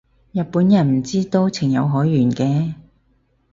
[0.31, 2.73] 日本人唔知都情有可原嘅